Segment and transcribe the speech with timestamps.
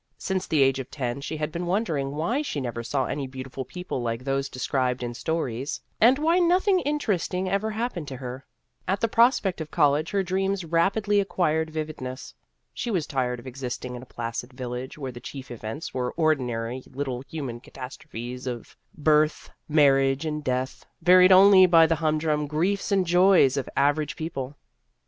[0.17, 3.63] Since the age of ten, she had been wondering why she never saw any beautiful
[3.63, 8.43] people like those described in stories, and why nothing interesting ever happened to her.
[8.87, 12.33] At the prospect of college, her dreams rapidly acquired vividness.
[12.73, 16.81] She was tired of existing in a placid village, where the chief events were ordinary
[16.91, 23.05] little human catastrophes of birth, marriage, and death, varied only by the humdrum griefs and
[23.05, 24.55] joys of average peo ple.